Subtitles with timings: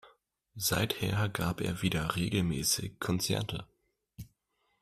[0.55, 3.67] Seither gab er wieder regelmässig Konzerte.